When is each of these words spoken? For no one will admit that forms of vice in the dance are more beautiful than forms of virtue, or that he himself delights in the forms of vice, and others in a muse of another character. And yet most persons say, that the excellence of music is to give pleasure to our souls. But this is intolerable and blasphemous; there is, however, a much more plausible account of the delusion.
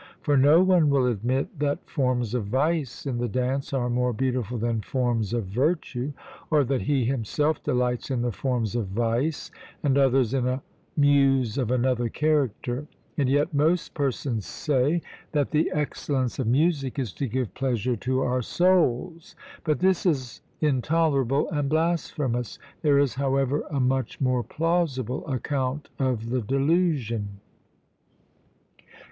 For 0.21 0.35
no 0.35 0.63
one 0.63 0.89
will 0.89 1.05
admit 1.05 1.59
that 1.59 1.87
forms 1.87 2.33
of 2.33 2.47
vice 2.47 3.05
in 3.05 3.19
the 3.19 3.27
dance 3.27 3.71
are 3.71 3.87
more 3.87 4.13
beautiful 4.13 4.57
than 4.57 4.81
forms 4.81 5.31
of 5.31 5.45
virtue, 5.45 6.13
or 6.49 6.63
that 6.63 6.81
he 6.81 7.05
himself 7.05 7.61
delights 7.61 8.09
in 8.09 8.23
the 8.23 8.31
forms 8.31 8.75
of 8.75 8.87
vice, 8.87 9.51
and 9.83 9.99
others 9.99 10.33
in 10.33 10.47
a 10.47 10.63
muse 10.97 11.55
of 11.59 11.69
another 11.69 12.09
character. 12.09 12.87
And 13.15 13.29
yet 13.29 13.53
most 13.53 13.93
persons 13.93 14.43
say, 14.47 15.03
that 15.33 15.51
the 15.51 15.69
excellence 15.71 16.39
of 16.39 16.47
music 16.47 16.97
is 16.97 17.13
to 17.13 17.27
give 17.27 17.53
pleasure 17.53 17.95
to 17.97 18.21
our 18.21 18.41
souls. 18.41 19.35
But 19.63 19.81
this 19.81 20.07
is 20.07 20.41
intolerable 20.61 21.47
and 21.51 21.69
blasphemous; 21.69 22.57
there 22.81 22.97
is, 22.97 23.13
however, 23.13 23.65
a 23.69 23.79
much 23.79 24.19
more 24.19 24.41
plausible 24.41 25.27
account 25.27 25.89
of 25.99 26.31
the 26.31 26.41
delusion. 26.41 27.39